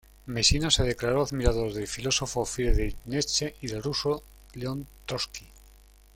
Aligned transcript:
Mesina 0.25 0.71
se 0.71 0.81
declaró 0.81 1.21
admirador 1.21 1.73
del 1.75 1.87
filósofo 1.87 2.43
Friedrich 2.43 2.97
Nietzsche 3.05 3.53
y 3.61 3.69
el 3.71 3.83
ruso 3.83 4.23
León 4.55 4.87
Trotsky. 5.05 5.45